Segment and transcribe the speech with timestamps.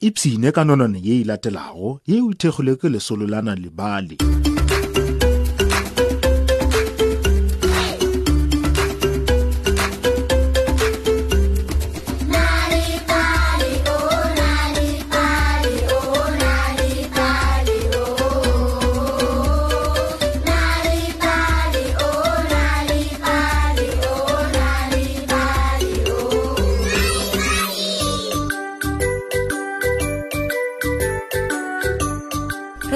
[0.00, 4.16] ipsine ka nonane ye e latelago yeo e thekgilwe ke lesolo la nalebale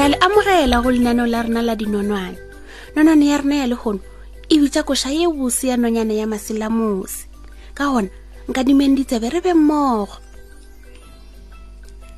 [0.00, 2.38] re a le amogela go lenaneo la rena la dinonwane
[2.96, 4.00] nonwane ya rena ya le gono
[4.48, 7.28] e bitsa koša ye bose ya nonyane ya maselamose
[7.76, 8.08] ka gona
[8.48, 10.16] nka dimeng ditsebe re be mmogo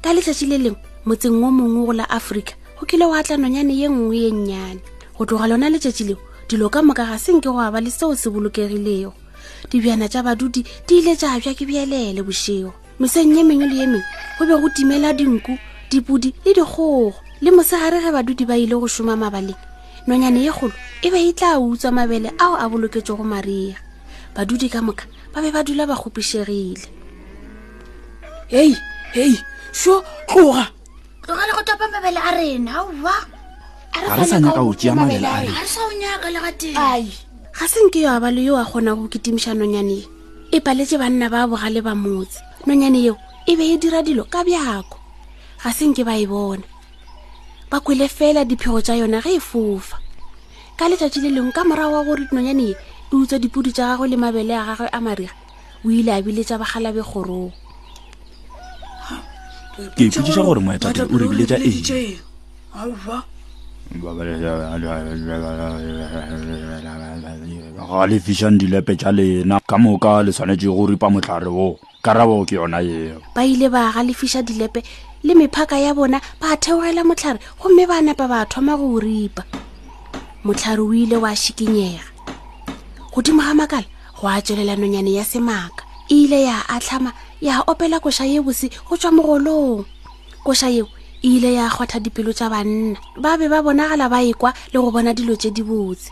[0.01, 3.75] ka letsatsi le lengwe motseng o mongwe go la aforika go kile go atla nonyane
[3.75, 4.79] ye nngwe ye nnyane
[5.19, 8.31] go tloga lona letsatsi leo dilo ka moka ga senke go aba le seo se
[8.31, 9.11] bolokegilego
[9.75, 12.71] dibjana tsa badudi di ile jabja ke bjelele bošego
[13.03, 14.07] meseng ye mengwe le ye mengwe
[14.39, 15.59] go be go timela dinku
[15.91, 19.59] dipodi le dikgogo le mosegare ge badudi ba ile go šoma mabaleng
[20.07, 23.75] nonyane ye kgolo e be e tla utswa mabele ao a boloketswe go maria
[24.35, 26.87] badudi ka moka ba be ba dula ba gopišegile
[28.47, 28.77] hei
[29.19, 29.35] hei
[29.75, 30.71] sho tloga
[31.27, 33.11] tloga le go topa mabele a rena owa
[33.91, 37.11] ga re sa nyaka o tea mabele a rena
[37.59, 40.07] ga senke yo a ba le yo a kgona go ketimiša nonyaneo
[40.55, 42.39] e paletse banna ba bogale ba motse
[42.71, 43.19] nonyane yeo
[43.51, 44.95] e be e dira dilo ka bjako
[45.59, 46.71] ga senke ba e bona
[47.73, 49.97] ba kwele fela diphego tsa yona ge e fofa
[50.77, 52.77] ka letsatsi le lengwe ka morago wa gore dinonyane e
[53.17, 55.31] utswa dipodi tsa gagwe le mabele a gagwe a mariga
[55.81, 57.49] o ile a biletsa bagalabe kgorong
[59.97, 62.13] ke ipotsisa gore moetate o rebile ja ega
[68.07, 72.61] le fišang dilepe tša lena ka moka le tshwanetse go ripa motlhare o karabo ke
[72.61, 74.85] yona eo ba ile ba ga le fiša dilepe
[75.23, 79.43] le mephaka ya bona ba theogela motlhare gomme ba napa ba thoma go ripa
[80.45, 82.03] motlhare o ile wa šikinyega
[83.15, 83.87] godimo ga makala
[84.19, 88.67] go a tswelela nonyane ya semaka e ile ya atlhama ya opela koša ye bose
[88.91, 89.85] go tswa mogolong
[90.45, 90.89] koša yeo
[91.23, 94.91] e ile ya kgwatha dipelo tša banna ba be ba bonagala ba ekwa le go
[94.91, 96.11] bona dilo tše di botse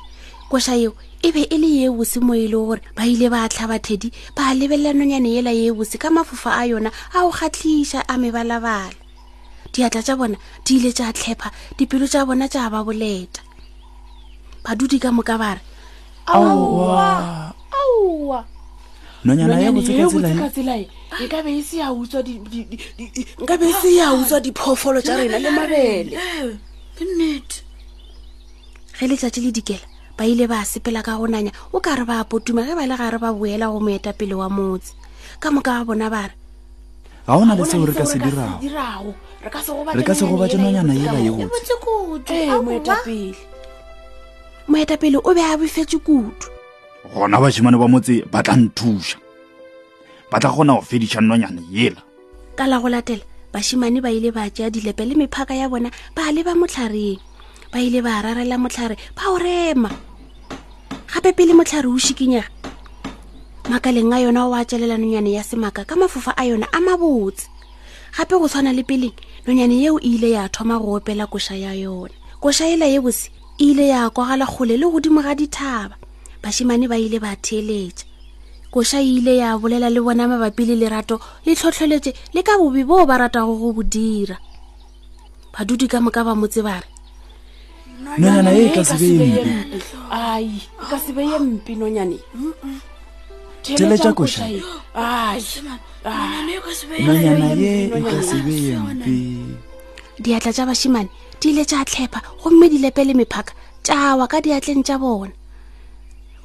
[0.53, 3.47] koša yeo e be e le ye bose mo e le gore ba ile ba
[3.49, 8.03] tlhaba thedi ba lebelela nonyane ela ye bose ka mafofa a yona a o kgatlhiša
[8.05, 8.91] a mebalabala
[9.71, 10.35] diatla tša bona
[10.67, 11.47] di ile tša tlhepha
[11.79, 13.39] dipelo tša bona tša ba boleta
[14.67, 15.63] badudi ka moka ba re
[16.27, 17.55] aa
[19.23, 19.43] e, e
[20.03, 20.05] e
[21.23, 21.95] nkabe e se ya
[24.19, 26.19] utswa diphoofolo tša rena le mabele
[26.99, 27.05] ge
[29.07, 29.90] letšatši le dikela
[30.21, 32.93] ba ile ba sepela ka go nanya o ka re ba potuma ge ba le
[32.93, 34.93] gare ba boela go moeta pele wa motse
[35.41, 36.37] ka moka ba bona ba re
[37.25, 38.61] ga gona le seo re ka se dirare
[39.49, 39.73] ka se
[40.29, 42.53] go batsenanyana e ba yeotsee
[44.69, 46.53] moeta pele o be a befetse kutu
[47.17, 49.17] gona bašimane ba motse ba tla nthuša
[50.29, 52.05] ba tla kgona go fedišang nanyana yela
[52.61, 53.25] ka la go latela
[53.57, 57.17] bašimane ba ile ba tšea dilepe le mephaka ya bona ba leba motlhareng
[57.73, 60.10] ba ile ba rarela motlhare ba o rema
[61.21, 62.41] gape pele motlhare o shikinya
[63.69, 67.45] makaleng a yona o a tselela nonyane ya semaka ka mafofa a yona a mabotse
[68.17, 69.13] gape go tshwana le peleng
[69.47, 72.09] nonyane yeo e ile ya thoma go opela koša ya yona
[72.41, 73.29] koša ela ye bose
[73.61, 75.97] e ile ya kwagala kgole le godimo ga dithaba
[76.43, 78.05] bašimane ba ile ba theeletša
[78.73, 82.85] koša e ile ya bolela le bona mabapi le lerato le tlhotlheletse le ka bobe
[82.89, 84.41] boo ba ratago go bo dira
[85.53, 86.90] badudi ka moka ba motse ba re
[88.19, 92.19] nona naye kasibe yimbi hayi kasibe yimbi nonyani
[93.63, 94.63] tele chakosha hayi
[97.07, 99.57] nonyana ye kasibe yimbi
[100.19, 101.09] diatla tša bašimane
[101.41, 103.55] di ile tša tlhepa gomme di lepele mephaka
[103.87, 105.33] tša wa ka diatleng tša bona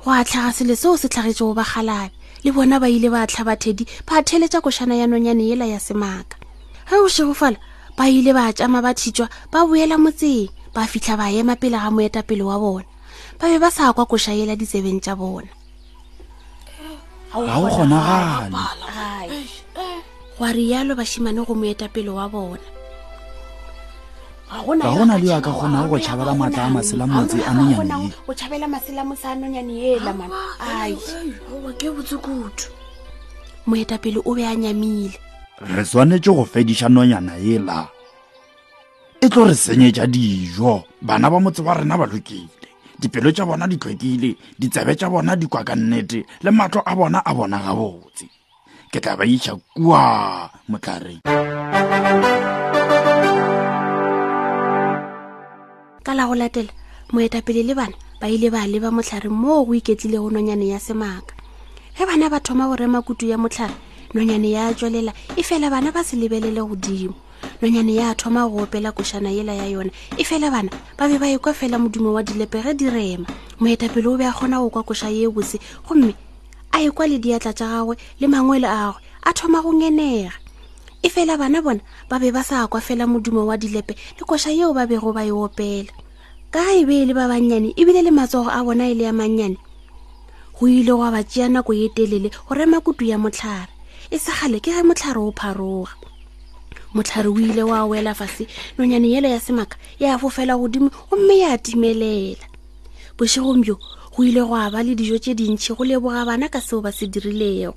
[0.06, 2.14] go a tlhaga selo seo se tlhagetšego bagalabe
[2.46, 6.38] le bona ba ile ba tlhaba thedi ba theletša košana ya nonyane ela ya semaka
[6.90, 7.58] ge o šegofala
[7.98, 11.88] ba ile ba tšama ba thitšwa ba boela motseng ba fitlha ba ema pele ga
[11.88, 12.86] moetapele wa bona
[13.40, 15.48] ba be ba sa kwa ko shaela ditsebeng tsa bona
[17.32, 18.52] ga o kgonagane
[20.36, 22.66] gwa rialo bašimane go moetapele wa bona
[24.52, 24.60] ga
[24.92, 28.32] gona le yo a ka kgonago go tšhabela maatla a masela motse a nonyanee o
[28.36, 30.92] tšhabela masela mose a nonyane ela mana ai
[31.80, 32.68] ke botsokutu
[33.64, 35.16] moetapele o be a nyamile
[35.64, 37.95] re swanetse go fediša nonyana ela
[39.26, 42.46] e tlo re senyetsa dijo bana ba motse wa rena ba lokile
[43.02, 46.94] dipelo tsa bona di tlhokile ditsebe tsa bona di kwa ka nnete le matlo a
[46.94, 48.30] bona a bona gabotse
[48.94, 51.26] ke tla ba iša kua motlhareng
[56.06, 56.70] ka la go latela
[57.10, 61.34] moetapele le bana ba ile ba leba motlhare moo go iketlile go nonyane ya semaaka
[61.98, 63.74] ge bana ba thoma go rema kutu ya motlhare
[64.14, 67.25] nonyane ya tswelela e fela bana ba se lebelele godimo
[67.62, 71.28] nonyane ya thoma go opela košana yela ya yona e fela bana ba be ba
[71.30, 73.28] ekwa fela modumo wa dilepege direma
[73.60, 76.16] moetapele o be a kgona go kwa koša ye bose gomme
[76.74, 80.32] a ekwa le diatla tša gagwe le mangwe le agwe a thoma go ngenega
[81.04, 84.52] e fela bana bona ba be ba sa kwa fela modumo wa dilepe le koša
[84.52, 85.92] yeo ba bego ba e opela
[86.52, 89.04] ka ga e be e le ba bannyane ebile le matsogo a bona e le
[89.06, 89.58] ya mannyane
[90.60, 93.70] go ile go a ba tseya nako ye telele go rema kutu ya motlhare
[94.12, 95.92] e segale ke ge motlhare o pharoga
[96.96, 98.48] motlhare o ile wa wela fase
[98.78, 102.40] nonyane yelo ya semaka ya fofela godimo gomme ya timelela
[103.20, 103.76] bosegong bjo
[104.16, 106.92] go ile go a ba le dijo tse dintšhi go leboga bana ka seo ba
[106.96, 107.76] se dirilego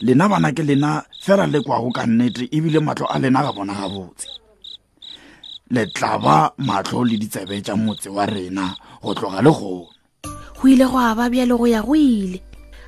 [0.00, 3.74] lena bana ke lena fela le kwago ka nnete ebile matlo a lena ga bona
[3.74, 4.30] ga botse
[5.74, 9.90] letlaba matlho le ditsebe tsa motse wa rena go tloga le gona
[10.62, 12.40] go ile gwa ba bjalo go ya go ile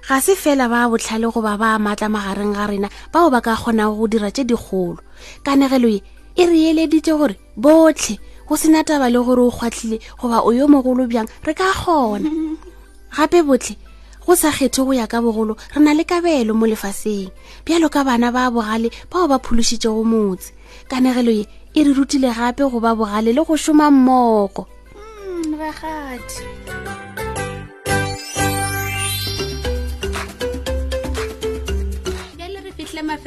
[0.09, 3.95] ga se fela ba botlhale goba ba maatla magareng ga rena bao ba ka kgonago
[3.99, 4.99] go dira tše dikgolo
[5.43, 5.99] kanegelo ye
[6.39, 10.69] e re eleditše gore botlhe go sena taba le gore o kgwatlhile goba o yo
[10.71, 12.31] mogolo bjang re ka kgona
[13.11, 13.75] gape botlhe
[14.27, 17.35] go sa kgethe go ya ka bogolo re na le kabelo mo lefaseng
[17.67, 20.55] bjalo ka bana ba bogale bao ba phološitšego motse
[20.87, 26.64] kanegelo ye e re rutile gape go ba bogale le go šoma mmogo mm, ragadi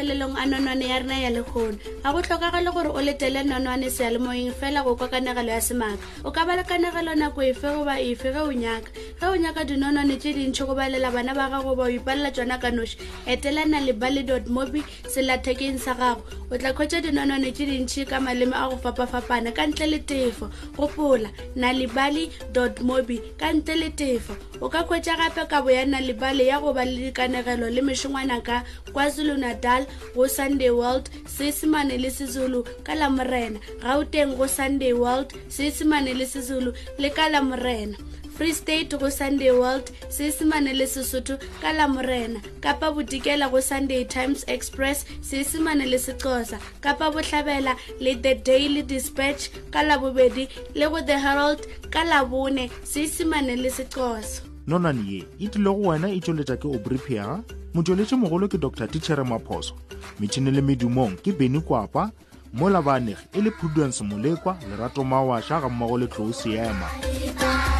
[0.07, 4.53] mafelelong a nonwane ya rena ya legono ga go tlhokagale gore o letele nonwane sealemoeng
[4.53, 8.51] fela go kwa kanagelo ya semaka o ka balekanagelo nako efe goba efe ge o
[8.51, 8.89] nyaka
[9.19, 12.57] ge o nyaka dinonwane tse dintšhi go balela bana ba gago ba o ipalela tsona
[12.59, 16.21] ka noši etelana le bally dot mobi selathekeng sa gago
[16.51, 20.47] o tla kgwetsa dinonwane tse dintšhi ka maleme a go fapafapana ka ntle le tefo
[20.79, 25.83] gopola na lebally dot mobi ka ntle le tefo o ka kgwetsa gape kabo ya
[25.85, 28.63] na lebale ya go ba le dikanegelo le mešongwana ka
[28.95, 29.85] kwazulu-natal
[30.15, 36.25] go sunday world seesemane le sezulu ka la morena gauteng go sunday world seesemane le
[36.25, 37.97] sezulu le ka la morena
[38.37, 44.03] free state go sunday world seesemane le sesotho ka la morena kapa bodikela go sunday
[44.03, 50.89] times express seesemane le sexosa kapa botlhabela le the daily dispatch ka la bobedi le
[50.89, 56.09] go the herald ka la bone seesemane le sexosa nonane ye e tlile go wena
[56.11, 57.41] e tsweletša ke obripiaga
[57.73, 59.75] motsweletše mogolo ke dr titšhere maphoso
[60.19, 62.11] metšhini le medumong ke beny kwapa
[62.53, 67.76] mo labanegi e le prudence molekwa lerato mawašwa ga mmago le tlou seema